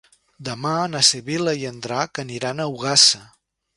Demà 0.47 0.71
na 0.93 1.01
Sibil·la 1.09 1.55
i 1.59 1.67
en 1.73 1.77
Drac 1.85 2.23
aniran 2.25 2.65
a 2.65 2.67
Ogassa. 2.77 3.23